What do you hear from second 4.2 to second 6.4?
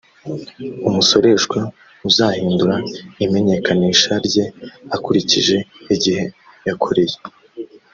rye akurikije igihe